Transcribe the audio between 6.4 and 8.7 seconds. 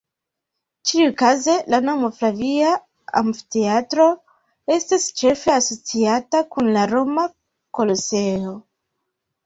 kun la Roma Koloseo.